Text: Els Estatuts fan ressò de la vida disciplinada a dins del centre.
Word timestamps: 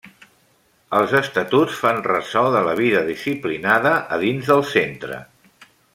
Els 0.99 1.11
Estatuts 1.19 1.75
fan 1.81 2.01
ressò 2.07 2.43
de 2.55 2.63
la 2.69 2.73
vida 2.81 3.03
disciplinada 3.13 3.93
a 4.17 4.21
dins 4.27 4.51
del 4.53 4.65
centre. 4.75 5.21